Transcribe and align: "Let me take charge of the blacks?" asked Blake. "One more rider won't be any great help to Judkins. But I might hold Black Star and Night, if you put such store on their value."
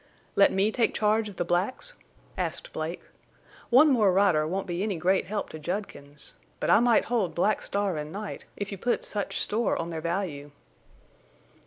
"Let 0.35 0.51
me 0.51 0.71
take 0.71 0.95
charge 0.95 1.29
of 1.29 1.35
the 1.35 1.45
blacks?" 1.45 1.93
asked 2.35 2.73
Blake. 2.73 3.03
"One 3.69 3.89
more 3.91 4.11
rider 4.11 4.47
won't 4.47 4.65
be 4.65 4.81
any 4.81 4.95
great 4.97 5.25
help 5.27 5.49
to 5.49 5.59
Judkins. 5.59 6.33
But 6.59 6.71
I 6.71 6.79
might 6.79 7.05
hold 7.05 7.35
Black 7.35 7.61
Star 7.61 7.97
and 7.97 8.11
Night, 8.11 8.45
if 8.57 8.71
you 8.71 8.79
put 8.79 9.05
such 9.05 9.39
store 9.39 9.79
on 9.79 9.91
their 9.91 10.01
value." 10.01 10.49